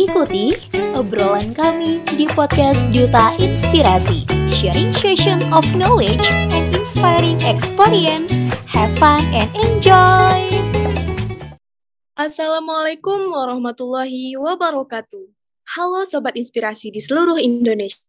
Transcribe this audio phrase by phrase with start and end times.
[0.00, 0.56] Ikuti
[0.96, 8.32] obrolan kami di podcast Duta Inspirasi, sharing session of knowledge and inspiring experience.
[8.64, 10.56] Have fun and enjoy!
[12.16, 15.36] Assalamualaikum warahmatullahi wabarakatuh.
[15.76, 18.00] Halo Sobat Inspirasi di seluruh Indonesia.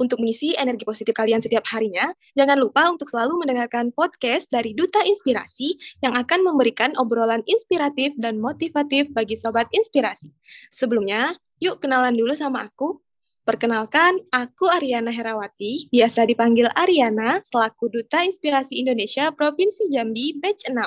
[0.00, 5.04] Untuk mengisi energi positif kalian setiap harinya, jangan lupa untuk selalu mendengarkan podcast dari Duta
[5.04, 10.32] Inspirasi yang akan memberikan obrolan inspiratif dan motivatif bagi Sobat Inspirasi.
[10.72, 13.04] Sebelumnya, yuk kenalan dulu sama aku.
[13.42, 20.78] Perkenalkan, aku Ariana Herawati, biasa dipanggil Ariana, selaku Duta Inspirasi Indonesia Provinsi Jambi, batch 6.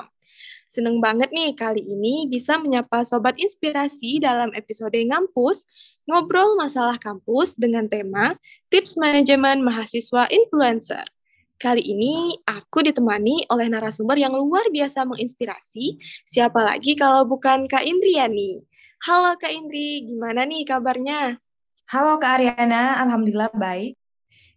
[0.65, 5.67] Seneng banget nih kali ini bisa menyapa Sobat Inspirasi dalam episode Ngampus,
[6.05, 8.37] ngobrol masalah kampus dengan tema
[8.69, 11.01] Tips Manajemen Mahasiswa Influencer.
[11.57, 17.81] Kali ini aku ditemani oleh narasumber yang luar biasa menginspirasi, siapa lagi kalau bukan Kak
[17.81, 18.61] Indriani.
[19.01, 21.41] Halo Kak Indri, gimana nih kabarnya?
[21.89, 23.97] Halo Kak Ariana, Alhamdulillah baik.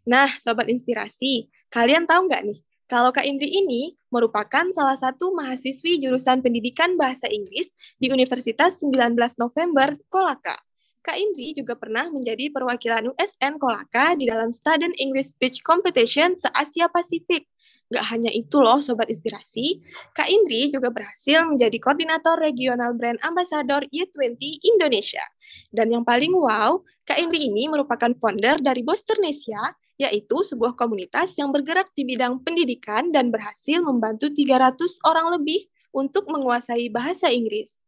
[0.04, 6.00] Nah, Sobat Inspirasi, kalian tahu nggak nih, kalau Kak Indri ini merupakan salah satu mahasiswi
[6.00, 10.67] jurusan pendidikan bahasa Inggris di Universitas 19 November, Kolaka.
[11.08, 16.84] Kak Indri juga pernah menjadi perwakilan USN Kolaka di dalam Student English Speech Competition se-Asia
[16.92, 17.48] Pasifik.
[17.88, 19.80] Gak hanya itu loh Sobat Inspirasi,
[20.12, 24.36] Kak Indri juga berhasil menjadi koordinator regional brand ambassador Y20
[24.68, 25.24] Indonesia.
[25.72, 29.64] Dan yang paling wow, Kak Indri ini merupakan founder dari Bosternesia,
[29.96, 34.76] yaitu sebuah komunitas yang bergerak di bidang pendidikan dan berhasil membantu 300
[35.08, 37.80] orang lebih untuk menguasai bahasa Inggris.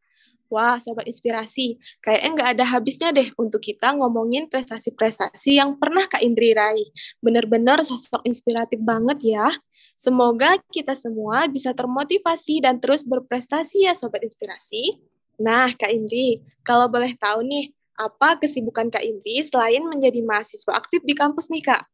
[0.51, 6.27] Wah, Sobat Inspirasi, kayaknya nggak ada habisnya deh untuk kita ngomongin prestasi-prestasi yang pernah Kak
[6.27, 6.91] Indri raih.
[7.23, 9.47] Bener-bener sosok inspiratif banget ya.
[9.95, 14.99] Semoga kita semua bisa termotivasi dan terus berprestasi ya Sobat Inspirasi.
[15.39, 21.07] Nah, Kak Indri, kalau boleh tahu nih, apa kesibukan Kak Indri selain menjadi mahasiswa aktif
[21.07, 21.87] di kampus nih Kak?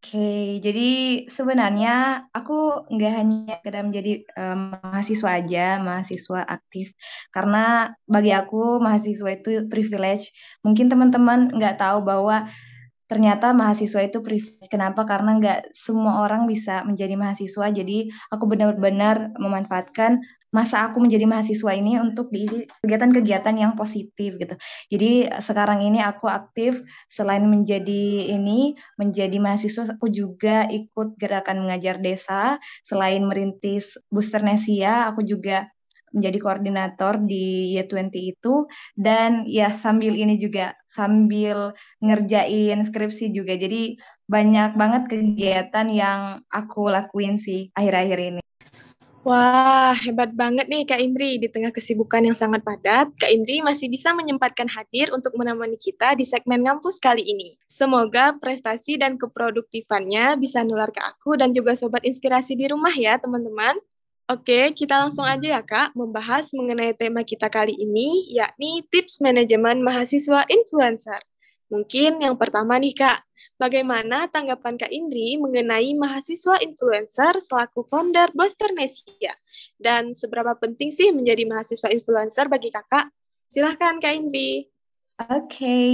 [0.00, 0.80] Oke, jadi
[1.28, 6.96] sebenarnya aku nggak hanya sekedar menjadi um, mahasiswa aja, mahasiswa aktif.
[7.28, 10.32] Karena bagi aku mahasiswa itu privilege.
[10.64, 12.48] Mungkin teman-teman nggak tahu bahwa
[13.12, 14.72] ternyata mahasiswa itu privilege.
[14.72, 15.04] Kenapa?
[15.04, 17.68] Karena nggak semua orang bisa menjadi mahasiswa.
[17.68, 22.46] Jadi aku benar-benar memanfaatkan masa aku menjadi mahasiswa ini untuk di
[22.82, 24.54] kegiatan-kegiatan yang positif gitu.
[24.90, 32.02] Jadi sekarang ini aku aktif selain menjadi ini menjadi mahasiswa aku juga ikut gerakan mengajar
[32.02, 35.70] desa selain merintis Booster Nesia aku juga
[36.10, 38.66] menjadi koordinator di Y20 itu
[38.98, 41.70] dan ya sambil ini juga sambil
[42.02, 43.54] ngerjain skripsi juga.
[43.54, 43.94] Jadi
[44.26, 48.42] banyak banget kegiatan yang aku lakuin sih akhir-akhir ini.
[49.20, 51.36] Wah, hebat banget nih Kak Indri.
[51.36, 56.16] Di tengah kesibukan yang sangat padat, Kak Indri masih bisa menyempatkan hadir untuk menemani kita
[56.16, 57.52] di segmen ngampus kali ini.
[57.68, 63.20] Semoga prestasi dan keproduktifannya bisa nular ke aku dan juga sobat inspirasi di rumah ya,
[63.20, 63.76] teman-teman.
[64.24, 69.84] Oke, kita langsung aja ya Kak, membahas mengenai tema kita kali ini, yakni tips manajemen
[69.84, 71.20] mahasiswa influencer.
[71.68, 73.20] Mungkin yang pertama nih Kak,
[73.60, 79.36] Bagaimana tanggapan Kak Indri mengenai mahasiswa influencer selaku founder Bosternesia?
[79.76, 83.12] Dan seberapa penting sih menjadi mahasiswa influencer bagi kakak?
[83.52, 84.64] Silahkan Kak Indri.
[85.20, 85.88] Oke, okay.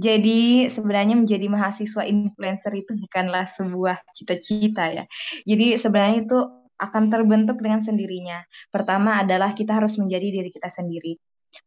[0.00, 5.04] jadi sebenarnya menjadi mahasiswa influencer itu bukanlah sebuah cita-cita ya.
[5.44, 6.38] Jadi sebenarnya itu
[6.80, 8.40] akan terbentuk dengan sendirinya.
[8.72, 11.20] Pertama adalah kita harus menjadi diri kita sendiri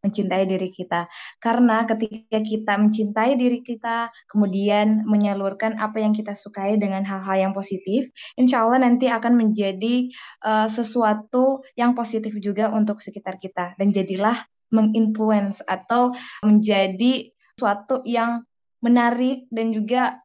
[0.04, 1.08] mencintai diri kita.
[1.40, 7.54] Karena ketika kita mencintai diri kita, kemudian menyalurkan apa yang kita sukai dengan hal-hal yang
[7.56, 10.12] positif, insya Allah nanti akan menjadi
[10.44, 13.76] uh, sesuatu yang positif juga untuk sekitar kita.
[13.80, 14.36] Dan jadilah
[14.74, 16.12] menginfluence atau
[16.42, 18.42] menjadi sesuatu yang
[18.82, 20.20] menarik dan juga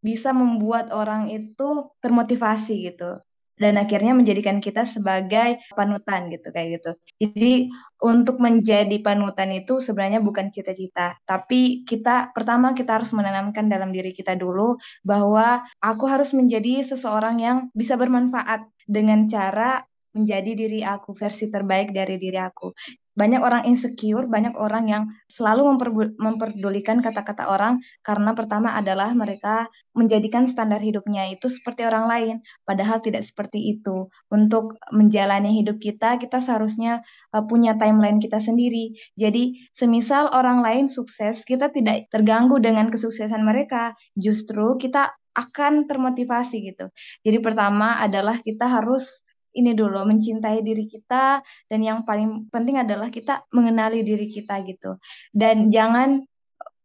[0.00, 3.20] bisa membuat orang itu termotivasi gitu
[3.60, 6.90] dan akhirnya menjadikan kita sebagai panutan gitu kayak gitu.
[7.20, 7.68] Jadi
[8.00, 14.16] untuk menjadi panutan itu sebenarnya bukan cita-cita, tapi kita pertama kita harus menanamkan dalam diri
[14.16, 21.14] kita dulu bahwa aku harus menjadi seseorang yang bisa bermanfaat dengan cara menjadi diri aku,
[21.14, 22.74] versi terbaik dari diri aku
[23.20, 25.76] banyak orang insecure, banyak orang yang selalu
[26.16, 32.34] memperdulikan kata-kata orang karena pertama adalah mereka menjadikan standar hidupnya itu seperti orang lain,
[32.64, 34.08] padahal tidak seperti itu.
[34.32, 37.04] Untuk menjalani hidup kita, kita seharusnya
[37.36, 38.96] uh, punya timeline kita sendiri.
[39.20, 46.74] Jadi, semisal orang lain sukses, kita tidak terganggu dengan kesuksesan mereka, justru kita akan termotivasi
[46.74, 46.90] gitu.
[47.22, 49.22] Jadi pertama adalah kita harus
[49.54, 54.96] ini dulu mencintai diri kita dan yang paling penting adalah kita mengenali diri kita gitu.
[55.34, 56.22] Dan jangan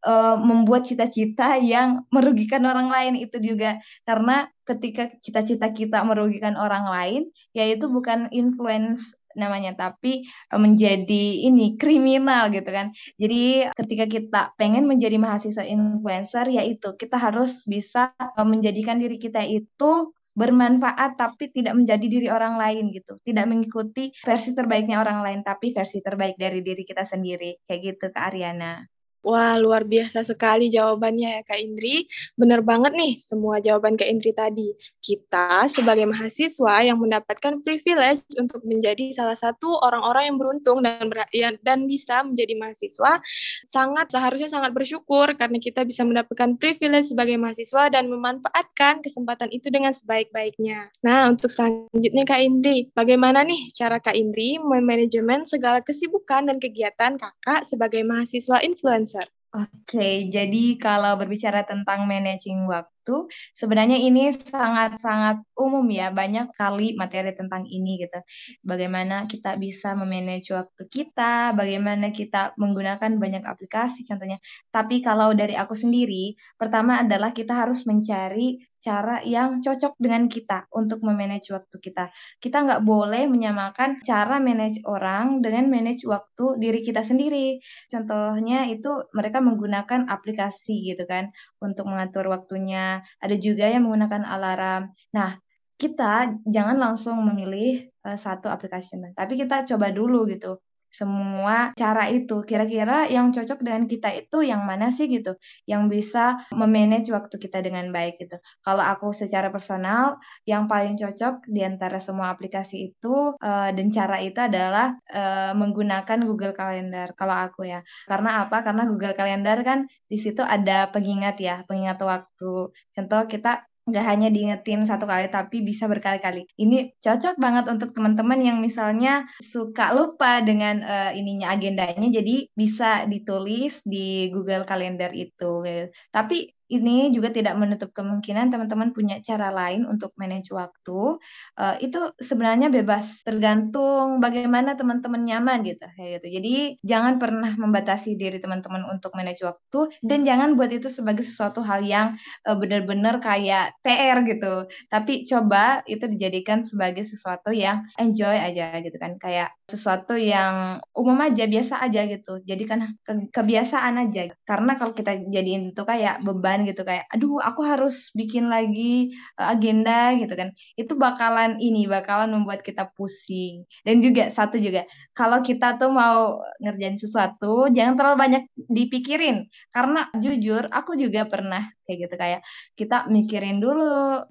[0.05, 3.81] uh, membuat cita-cita yang merugikan orang lain itu juga.
[4.05, 7.21] Karena ketika cita-cita kita merugikan orang lain
[7.57, 12.95] yaitu bukan influence namanya tapi uh, menjadi ini kriminal gitu kan.
[13.19, 19.43] Jadi ketika kita pengen menjadi mahasiswa influencer yaitu kita harus bisa uh, menjadikan diri kita
[19.43, 23.15] itu bermanfaat tapi tidak menjadi diri orang lain gitu.
[23.23, 27.63] Tidak mengikuti versi terbaiknya orang lain tapi versi terbaik dari diri kita sendiri.
[27.63, 28.83] Kayak gitu Kak Ariana.
[29.25, 32.05] Wah, luar biasa sekali jawabannya ya Kak Indri.
[32.37, 34.69] Benar banget nih semua jawaban Kak Indri tadi.
[35.01, 41.25] Kita sebagai mahasiswa yang mendapatkan privilege untuk menjadi salah satu orang-orang yang beruntung dan ber
[41.33, 43.17] ya, dan bisa menjadi mahasiswa,
[43.65, 49.73] sangat seharusnya sangat bersyukur karena kita bisa mendapatkan privilege sebagai mahasiswa dan memanfaatkan kesempatan itu
[49.73, 50.93] dengan sebaik-baiknya.
[51.01, 57.15] Nah, untuk selanjutnya Kak Indri, bagaimana nih cara Kak Indri memanajemen segala kesibukan dan kegiatan
[57.15, 59.14] Kakak sebagai mahasiswa influencer?
[59.55, 67.31] Oke, jadi kalau berbicara tentang managing waktu, sebenarnya ini sangat-sangat umum ya, banyak kali materi
[67.31, 68.19] tentang ini gitu.
[68.67, 74.43] Bagaimana kita bisa memanage waktu kita, bagaimana kita menggunakan banyak aplikasi contohnya.
[74.75, 80.69] Tapi kalau dari aku sendiri, pertama adalah kita harus mencari cara yang cocok dengan kita
[80.69, 82.13] untuk memanage waktu kita.
[82.37, 87.57] Kita nggak boleh menyamakan cara manage orang dengan manage waktu diri kita sendiri.
[87.89, 93.01] Contohnya itu mereka menggunakan aplikasi gitu kan untuk mengatur waktunya.
[93.17, 94.93] Ada juga yang menggunakan alarm.
[95.17, 95.41] Nah,
[95.75, 102.41] kita jangan langsung memilih uh, satu aplikasi, tapi kita coba dulu gitu semua cara itu.
[102.47, 105.35] Kira-kira yang cocok dengan kita itu yang mana sih gitu?
[105.67, 106.23] Yang bisa
[106.55, 108.37] memanage waktu kita dengan baik gitu.
[108.63, 110.17] Kalau aku secara personal,
[110.47, 116.19] yang paling cocok di antara semua aplikasi itu uh, dan cara itu adalah uh, menggunakan
[116.23, 117.11] Google Calendar.
[117.13, 117.83] Kalau aku ya.
[118.07, 118.63] Karena apa?
[118.65, 122.71] Karena Google Calendar kan di situ ada pengingat ya, pengingat waktu.
[122.95, 126.49] Contoh kita nggak hanya diingetin satu kali tapi bisa berkali-kali.
[126.57, 133.05] Ini cocok banget untuk teman-teman yang misalnya suka lupa dengan uh, ininya agendanya jadi bisa
[133.05, 135.61] ditulis di Google Calendar itu.
[136.09, 141.21] Tapi ini juga tidak menutup kemungkinan teman-teman punya cara lain untuk manage waktu.
[141.57, 146.27] Uh, itu sebenarnya bebas, tergantung bagaimana teman-teman nyaman gitu, kayak gitu.
[146.41, 151.61] Jadi jangan pernah membatasi diri teman-teman untuk manage waktu dan jangan buat itu sebagai sesuatu
[151.61, 152.17] hal yang
[152.49, 154.65] uh, benar-benar kayak PR gitu.
[154.89, 161.17] Tapi coba itu dijadikan sebagai sesuatu yang enjoy aja gitu kan, kayak sesuatu yang umum
[161.25, 162.37] aja, biasa aja gitu.
[162.49, 164.29] Jadi kan ke kebiasaan aja.
[164.45, 169.09] Karena kalau kita jadiin itu kayak beban gitu kayak aduh aku harus bikin lagi
[169.41, 170.49] eh, agenda gitu kan.
[170.77, 173.65] Itu bakalan ini bakalan membuat kita pusing.
[173.85, 174.85] Dan juga satu juga
[175.17, 179.49] kalau kita tuh mau ngerjain sesuatu jangan terlalu banyak dipikirin.
[179.73, 182.41] Karena jujur aku juga pernah kayak gitu kayak
[182.79, 183.83] kita mikirin dulu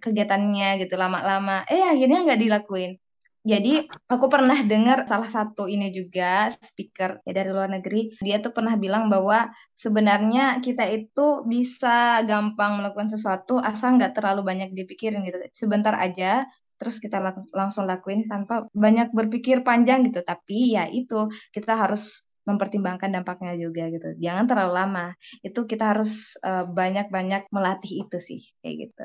[0.02, 2.98] kegiatannya gitu lama-lama eh akhirnya nggak dilakuin
[3.44, 8.56] jadi aku pernah dengar salah satu ini juga speaker ya dari luar negeri, dia tuh
[8.56, 15.29] pernah bilang bahwa sebenarnya kita itu bisa gampang melakukan sesuatu asal nggak terlalu banyak dipikirin
[15.29, 15.44] gitu.
[15.52, 16.49] Sebentar aja
[16.81, 20.25] terus kita lang langsung lakuin tanpa banyak berpikir panjang gitu.
[20.25, 24.17] Tapi ya itu kita harus mempertimbangkan dampaknya juga gitu.
[24.25, 25.06] Jangan terlalu lama.
[25.44, 29.05] Itu kita harus eh, banyak-banyak uh, melatih itu sih kayak gitu.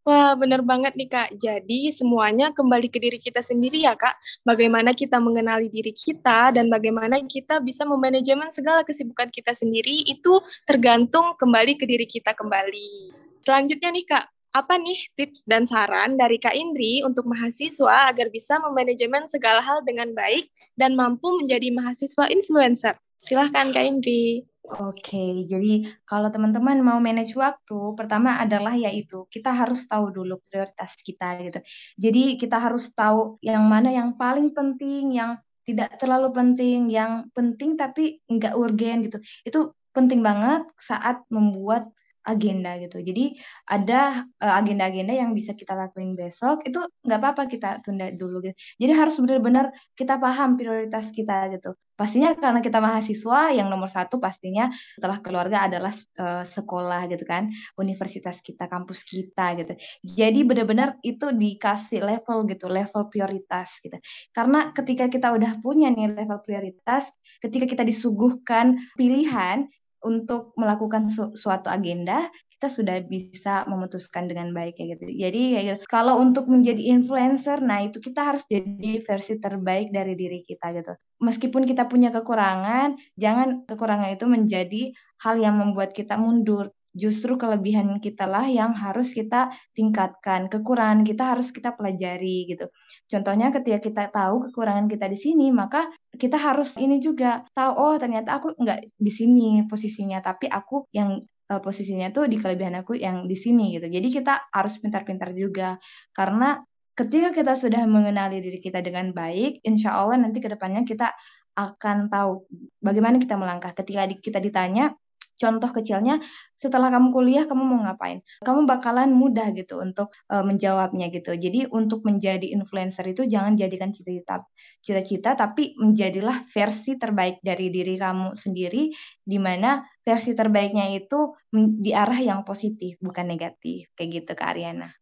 [0.00, 1.36] Wah, benar banget nih Kak.
[1.36, 4.16] Jadi semuanya kembali ke diri kita sendiri ya Kak.
[4.48, 10.40] Bagaimana kita mengenali diri kita dan bagaimana kita bisa memanajemen segala kesibukan kita sendiri itu
[10.64, 13.12] tergantung kembali ke diri kita kembali.
[13.44, 14.24] Selanjutnya nih Kak,
[14.56, 19.84] apa nih tips dan saran dari Kak Indri untuk mahasiswa agar bisa memanajemen segala hal
[19.84, 20.48] dengan baik
[20.80, 22.96] dan mampu menjadi mahasiswa influencer?
[23.20, 24.49] Silahkan Kak Indri.
[24.60, 31.00] Oke, jadi kalau teman-teman mau manage waktu, pertama adalah yaitu kita harus tahu dulu prioritas
[31.00, 31.58] kita gitu.
[31.96, 37.74] Jadi kita harus tahu yang mana yang paling penting, yang tidak terlalu penting, yang penting
[37.74, 39.18] tapi nggak urgen gitu.
[39.42, 41.88] Itu penting banget saat membuat
[42.26, 43.00] agenda gitu.
[43.00, 43.36] Jadi
[43.68, 48.56] ada uh, agenda-agenda yang bisa kita lakuin besok itu nggak apa-apa kita tunda dulu gitu.
[48.80, 51.72] Jadi harus benar-benar kita paham prioritas kita gitu.
[52.00, 57.52] Pastinya karena kita mahasiswa yang nomor satu pastinya setelah keluarga adalah uh, sekolah gitu kan,
[57.76, 59.76] universitas kita, kampus kita gitu.
[60.00, 64.00] Jadi benar-benar itu dikasih level gitu, level prioritas gitu.
[64.32, 67.12] Karena ketika kita udah punya nih level prioritas,
[67.44, 69.68] ketika kita disuguhkan pilihan
[70.04, 72.28] untuk melakukan su suatu agenda
[72.60, 75.08] kita sudah bisa memutuskan dengan baik ya gitu.
[75.08, 80.44] Jadi ya kalau untuk menjadi influencer, nah itu kita harus jadi versi terbaik dari diri
[80.44, 80.92] kita gitu.
[81.24, 84.82] Meskipun kita punya kekurangan, jangan kekurangan itu menjadi
[85.24, 86.68] hal yang membuat kita mundur.
[86.90, 90.50] Justru kelebihan kita lah yang harus kita tingkatkan.
[90.50, 92.66] Kekurangan kita harus kita pelajari gitu.
[93.06, 97.94] Contohnya ketika kita tahu kekurangan kita di sini, maka kita harus ini juga tahu oh
[97.96, 102.98] ternyata aku nggak di sini posisinya, tapi aku yang uh, posisinya tuh di kelebihan aku
[102.98, 103.90] yang di sini gitu.
[103.90, 105.78] Jadi kita harus pintar-pintar juga
[106.14, 106.62] karena
[106.94, 111.10] ketika kita sudah mengenali diri kita dengan baik, insya Allah nanti ke depannya kita
[111.56, 112.46] akan tahu
[112.78, 113.72] bagaimana kita melangkah.
[113.74, 114.94] Ketika kita ditanya,
[115.40, 116.20] contoh kecilnya
[116.60, 118.20] setelah kamu kuliah kamu mau ngapain?
[118.44, 121.32] Kamu bakalan mudah gitu untuk uh, menjawabnya gitu.
[121.32, 124.44] Jadi untuk menjadi influencer itu jangan jadikan cita-cita
[124.84, 128.92] cita-cita tapi menjadilah versi terbaik dari diri kamu sendiri
[129.24, 133.88] di mana versi terbaiknya itu di arah yang positif bukan negatif.
[133.96, 134.99] Kayak gitu Kak Ariana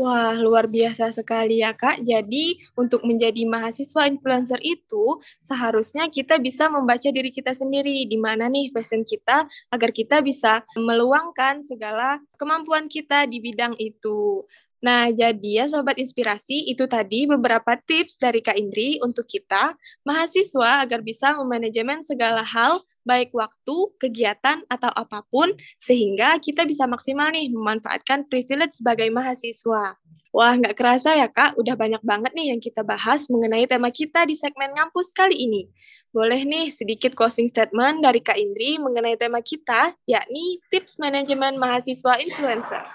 [0.00, 2.00] Wah, luar biasa sekali ya, Kak.
[2.08, 8.48] Jadi, untuk menjadi mahasiswa influencer itu, seharusnya kita bisa membaca diri kita sendiri, di mana
[8.48, 14.48] nih passion kita, agar kita bisa meluangkan segala kemampuan kita di bidang itu.
[14.80, 19.76] Nah, jadi ya Sobat Inspirasi, itu tadi beberapa tips dari Kak Indri untuk kita,
[20.08, 26.84] mahasiswa agar bisa memanajemen segala hal, baik waktu, kegiatan, atau apa pun, sehingga kita bisa
[26.84, 29.96] maksimal nih memanfaatkan privilege sebagai mahasiswa.
[30.30, 34.22] Wah, nggak kerasa ya Kak, udah banyak banget nih yang kita bahas mengenai tema kita
[34.22, 35.66] di segmen ngampus kali ini.
[36.14, 42.22] Boleh nih sedikit closing statement dari Kak Indri mengenai tema kita, yakni tips manajemen mahasiswa
[42.22, 42.86] influencer.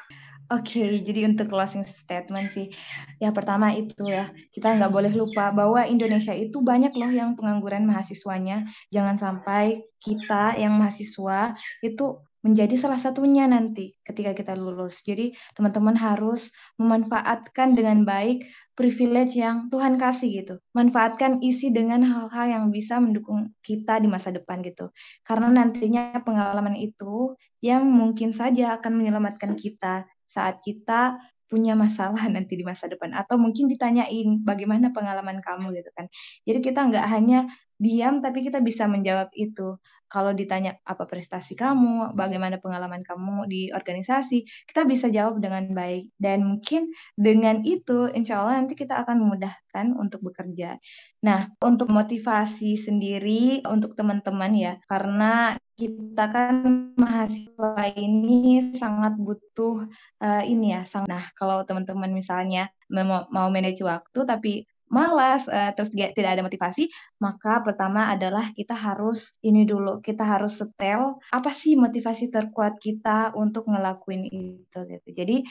[0.45, 2.69] Oke, jadi untuk closing statement sih,
[3.17, 7.81] ya pertama itu ya, kita nggak boleh lupa bahwa Indonesia itu banyak loh yang pengangguran
[7.89, 8.69] mahasiswanya.
[8.93, 15.01] Jangan sampai kita yang mahasiswa itu menjadi salah satunya nanti ketika kita lulus.
[15.01, 18.45] Jadi teman-teman harus memanfaatkan dengan baik
[18.77, 20.61] privilege yang Tuhan kasih gitu.
[20.77, 24.93] Manfaatkan isi dengan hal-hal yang bisa mendukung kita di masa depan gitu.
[25.25, 27.33] Karena nantinya pengalaman itu
[27.65, 33.13] yang mungkin saja akan menyelamatkan kita saat kita punya masalah nanti di masa depan.
[33.13, 35.71] Atau mungkin ditanyain bagaimana pengalaman kamu?
[35.77, 36.09] gitu kan.
[36.47, 39.75] Jadi kita nggak hanya diam tapi kita bisa menjawab itu
[40.15, 46.15] kalau ditanya apa prestasi kamu, bagaimana pengalaman kamu di organisasi, kita bisa jawab dengan baik.
[46.15, 50.79] Dan mungkin dengan itu, insya Allah nanti kita akan memudahkan untuk bekerja.
[51.27, 56.55] Nah, untuk motivasi sendiri untuk teman-teman ya, karena kita kan
[56.95, 59.83] mahasiswa ini sangat butuh
[60.23, 60.87] uh, ini ya.
[60.87, 66.89] Sang nah, kalau teman-teman misalnya mau, manage waktu tapi malas, uh, terus tidak ada motivasi,
[67.17, 73.33] maka pertama adalah kita harus ini dulu, kita harus setel apa sih motivasi terkuat kita
[73.33, 75.09] untuk ngelakuin itu gitu.
[75.11, 75.41] Jadi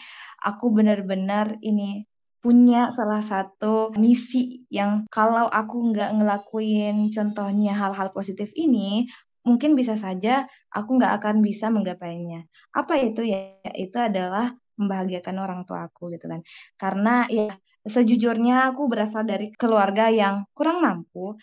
[0.45, 2.07] aku benar-benar ini
[2.45, 9.09] punya salah satu misi yang kalau aku nggak ngelakuin contohnya hal-hal positif ini,
[9.49, 12.45] mungkin bisa saja aku nggak akan bisa menggapainya.
[12.77, 13.57] Apa itu ya?
[13.73, 16.45] Itu adalah membahagiakan orang tua aku gitu kan.
[16.77, 21.37] Karena ya sejujurnya aku berasal dari keluarga yang kurang mampu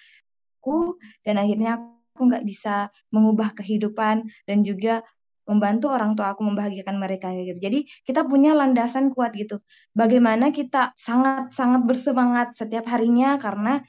[0.62, 5.02] aku dan akhirnya aku nggak bisa mengubah kehidupan dan juga
[5.50, 7.58] membantu orang tua aku membahagiakan mereka gitu.
[7.58, 9.58] Jadi kita punya landasan kuat gitu.
[9.98, 13.82] Bagaimana kita sangat-sangat bersemangat setiap harinya karena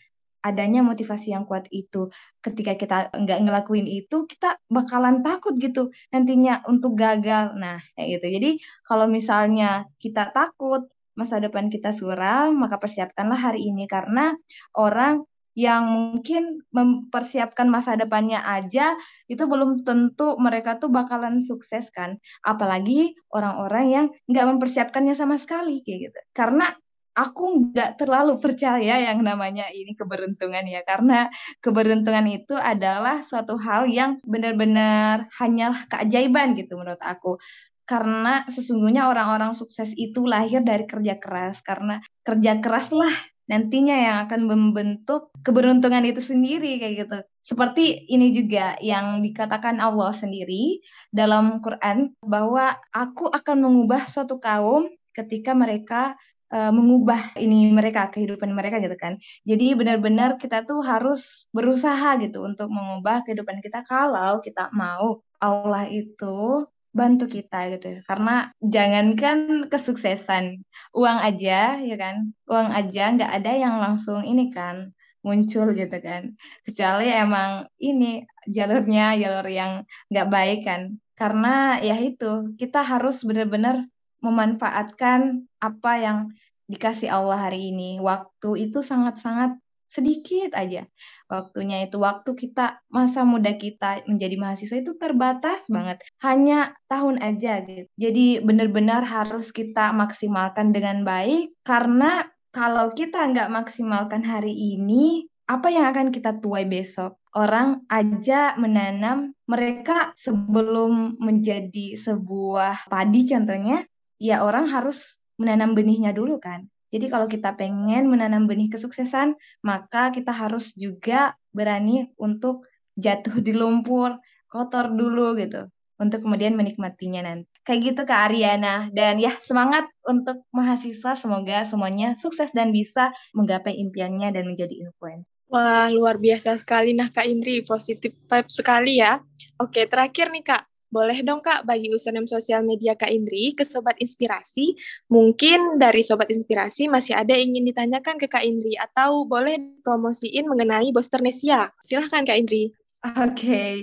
[0.42, 2.10] adanya motivasi yang kuat itu.
[2.42, 7.54] Ketika kita nggak ngelakuin itu, kita bakalan takut gitu nantinya untuk gagal.
[7.54, 8.26] Nah, kayak gitu.
[8.40, 8.50] Jadi
[8.82, 13.84] kalau misalnya kita takut, masa depan kita suram, maka persiapkanlah hari ini.
[13.90, 14.32] Karena
[14.76, 18.96] orang yang mungkin mempersiapkan masa depannya aja
[19.28, 22.16] itu belum tentu mereka tuh bakalan sukses kan.
[22.40, 26.20] Apalagi orang-orang yang nggak mempersiapkannya sama sekali kayak gitu.
[26.32, 26.72] Karena
[27.12, 30.80] aku nggak terlalu percaya yang namanya ini keberuntungan ya.
[30.88, 31.28] Karena
[31.60, 37.36] keberuntungan itu adalah suatu hal yang benar-benar hanyalah keajaiban gitu menurut aku
[37.84, 43.12] karena sesungguhnya orang-orang sukses itu lahir dari kerja keras karena kerja keraslah
[43.50, 47.18] nantinya yang akan membentuk keberuntungan itu sendiri kayak gitu.
[47.42, 50.78] Seperti ini juga yang dikatakan Allah sendiri
[51.10, 56.14] dalam Quran bahwa aku akan mengubah suatu kaum ketika mereka
[56.54, 59.18] uh, mengubah ini mereka kehidupan mereka gitu kan.
[59.42, 65.90] Jadi benar-benar kita tuh harus berusaha gitu untuk mengubah kehidupan kita kalau kita mau Allah
[65.90, 70.60] itu bantu kita gitu karena jangankan kesuksesan
[70.92, 76.34] uang aja ya kan uang aja nggak ada yang langsung ini kan muncul gitu kan.
[76.66, 79.72] Kecuali emang ini jalurnya jalur yang
[80.10, 80.98] nggak baik kan.
[81.14, 83.86] Karena ya itu, kita harus benar-benar
[84.22, 86.18] memanfaatkan apa yang
[86.66, 88.02] dikasih Allah hari ini.
[88.02, 89.56] Waktu itu sangat-sangat
[89.92, 90.88] sedikit aja.
[91.28, 96.00] Waktunya itu waktu kita masa muda kita menjadi mahasiswa itu terbatas banget.
[96.24, 97.92] Hanya tahun aja gitu.
[98.00, 105.68] Jadi benar-benar harus kita maksimalkan dengan baik karena kalau kita nggak maksimalkan hari ini apa
[105.68, 107.20] yang akan kita tuai besok?
[107.36, 113.84] Orang aja menanam mereka sebelum menjadi sebuah padi contohnya
[114.20, 119.32] ya orang harus menanam benihnya dulu kan jadi kalau kita pengen menanam benih kesuksesan,
[119.64, 122.68] maka kita harus juga berani untuk
[123.00, 124.20] jatuh di lumpur,
[124.52, 127.48] kotor dulu gitu, untuk kemudian menikmatinya nanti.
[127.64, 128.92] Kayak gitu Kak Ariana.
[128.92, 135.32] Dan ya semangat untuk mahasiswa, semoga semuanya sukses dan bisa menggapai impiannya dan menjadi influencer.
[135.48, 136.92] Wah, luar biasa sekali.
[136.92, 139.20] Nah, Kak Indri, positif vibe sekali ya.
[139.60, 143.96] Oke, terakhir nih Kak, boleh dong Kak bagi username sosial media Kak Indri ke Sobat
[143.96, 144.76] Inspirasi.
[145.08, 150.44] Mungkin dari Sobat Inspirasi masih ada yang ingin ditanyakan ke Kak Indri atau boleh promosiin
[150.44, 151.72] mengenai Bosternesia.
[151.80, 152.76] Silahkan Kak Indri.
[153.02, 153.74] Oke, okay.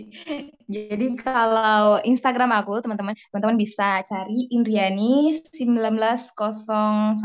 [0.72, 7.20] jadi kalau Instagram aku teman-teman, teman-teman bisa cari Indriani 190102.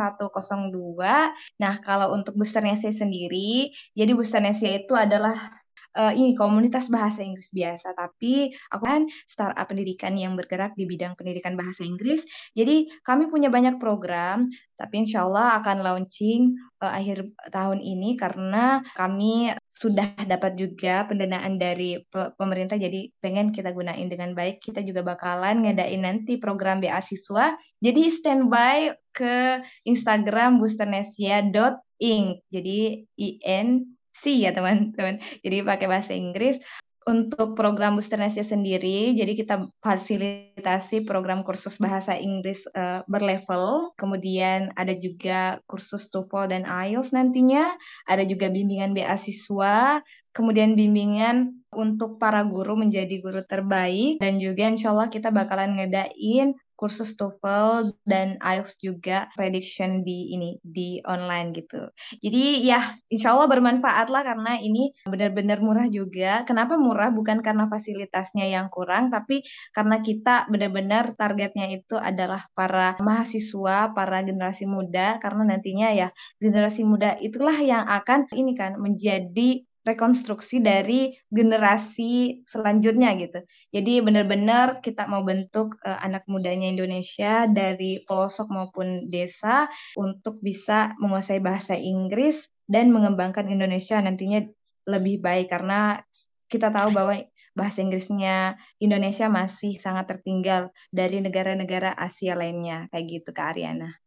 [1.63, 5.55] Nah, kalau untuk Bosternesia sendiri, jadi Bosternesia itu adalah
[5.97, 11.15] uh, ini komunitas bahasa Inggris biasa, tapi aku kan startup pendidikan yang bergerak di bidang
[11.17, 12.27] pendidikan bahasa Inggris.
[12.53, 18.83] Jadi kami punya banyak program, tapi insya Allah akan launching uh, akhir tahun ini karena
[18.99, 24.61] kami sudah dapat juga pendanaan dari pe pemerintah, jadi pengen kita gunain dengan baik.
[24.61, 27.55] Kita juga bakalan ngadain nanti program beasiswa.
[27.83, 32.29] Jadi standby ke Instagram boosternesia.inc.
[32.51, 32.79] Jadi
[33.21, 33.69] I N
[34.15, 35.19] C ya teman-teman.
[35.43, 36.63] Jadi pakai bahasa Inggris.
[37.05, 43.93] Untuk program Booster Asia sendiri, jadi kita fasilitasi program kursus bahasa Inggris uh, berlevel.
[44.01, 47.77] Kemudian ada juga kursus TOEFL dan IELTS nantinya.
[48.09, 50.01] Ada juga bimbingan beasiswa.
[50.33, 54.17] Kemudian bimbingan untuk para guru menjadi guru terbaik.
[54.17, 60.59] Dan juga insya Allah kita bakalan ngedain kursus TOEFL dan IELTS juga prediction di ini
[60.61, 61.91] di online gitu.
[62.21, 66.43] Jadi ya insya Allah bermanfaat lah karena ini benar-benar murah juga.
[66.45, 67.15] Kenapa murah?
[67.15, 74.19] Bukan karena fasilitasnya yang kurang, tapi karena kita benar-benar targetnya itu adalah para mahasiswa, para
[74.27, 76.09] generasi muda karena nantinya ya
[76.43, 83.45] generasi muda itulah yang akan ini kan menjadi rekonstruksi dari generasi selanjutnya gitu.
[83.71, 90.97] Jadi benar-benar kita mau bentuk uh, anak mudanya Indonesia dari pelosok maupun desa untuk bisa
[90.99, 94.41] menguasai bahasa Inggris dan mengembangkan Indonesia nantinya
[94.89, 96.01] lebih baik karena
[96.49, 97.21] kita tahu bahwa
[97.55, 104.04] bahasa Inggrisnya Indonesia masih sangat tertinggal dari negara-negara Asia lainnya kayak gitu Kak Ariana.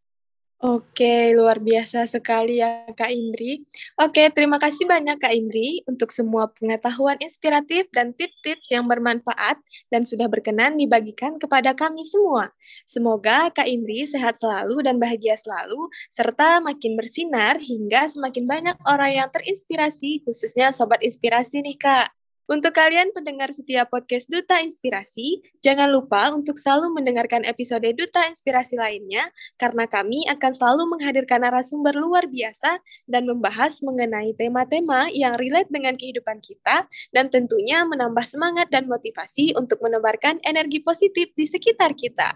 [0.58, 3.62] Oke, luar biasa sekali ya Kak Indri.
[4.02, 9.62] Oke, terima kasih banyak Kak Indri untuk semua pengetahuan inspiratif dan tips-tips yang bermanfaat
[9.94, 12.50] dan sudah berkenan dibagikan kepada kami semua.
[12.90, 19.14] Semoga Kak Indri sehat selalu dan bahagia selalu, serta makin bersinar hingga semakin banyak orang
[19.14, 22.17] yang terinspirasi, khususnya Sobat Inspirasi nih Kak.
[22.48, 28.80] Untuk kalian pendengar setiap podcast Duta Inspirasi, jangan lupa untuk selalu mendengarkan episode Duta Inspirasi
[28.80, 29.28] lainnya,
[29.60, 36.00] karena kami akan selalu menghadirkan narasumber luar biasa dan membahas mengenai tema-tema yang relate dengan
[36.00, 42.32] kehidupan kita, dan tentunya menambah semangat dan motivasi untuk menebarkan energi positif di sekitar kita.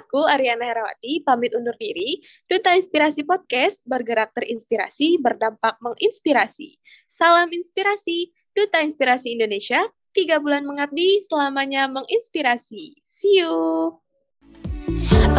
[0.00, 2.24] Aku, Ariana Herawati, pamit undur diri.
[2.48, 6.80] Duta Inspirasi Podcast bergerak terinspirasi, berdampak menginspirasi.
[7.04, 8.32] Salam inspirasi!
[8.52, 9.80] Duta Inspirasi Indonesia,
[10.12, 13.00] tiga bulan mengabdi selamanya menginspirasi.
[13.00, 13.96] See you!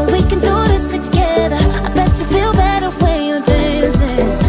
[0.10, 1.62] we can do this together.
[1.62, 4.43] I bet you feel better when you're dancing.